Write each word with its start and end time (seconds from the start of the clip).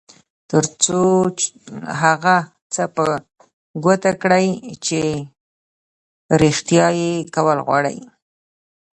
تر 0.49 0.63
څو 0.83 1.01
هغه 2.01 2.35
څه 2.73 2.83
په 2.95 3.05
ګوته 3.83 4.11
کړئ 4.21 4.47
چې 4.85 5.01
رېښتيا 6.41 6.87
یې 6.99 7.11
کول 7.35 7.59
غواړئ. 7.67 7.97